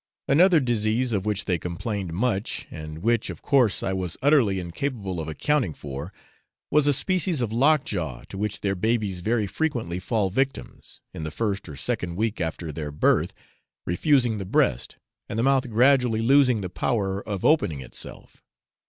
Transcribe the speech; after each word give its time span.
Another 0.27 0.59
disease, 0.59 1.13
of 1.13 1.27
which 1.27 1.45
they 1.45 1.59
complained 1.59 2.11
much, 2.11 2.65
and 2.71 3.03
which, 3.03 3.29
of 3.29 3.43
course, 3.43 3.83
I 3.83 3.93
was 3.93 4.17
utterly 4.19 4.59
incapable 4.59 5.19
of 5.19 5.27
accounting 5.27 5.75
for, 5.75 6.11
was 6.71 6.87
a 6.87 6.91
species 6.93 7.39
of 7.39 7.51
lock 7.51 7.85
jaw, 7.85 8.23
to 8.29 8.35
which 8.35 8.61
their 8.61 8.73
babies 8.73 9.19
very 9.19 9.45
frequently 9.45 9.99
fall 9.99 10.31
victims, 10.31 11.01
in 11.13 11.23
the 11.23 11.29
first 11.29 11.69
or 11.69 11.75
second 11.75 12.15
week 12.15 12.41
after 12.41 12.71
their 12.71 12.89
birth, 12.91 13.35
refusing 13.85 14.39
the 14.39 14.43
breast, 14.45 14.97
and 15.29 15.37
the 15.37 15.43
mouth 15.43 15.69
gradually 15.69 16.23
losing 16.23 16.61
the 16.61 16.69
power 16.71 17.21
of 17.21 17.45
opening 17.45 17.81
itself. 17.81 18.43